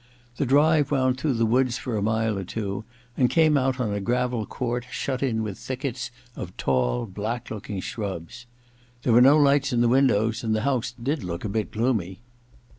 [0.37, 3.93] The drive wound through the woods for a mile or two, and came out on
[3.93, 8.47] a gravel court shut in with thickets of tall black looking shrubs.
[9.03, 12.19] There were no lights in the windows and the house did look a bit gloomy.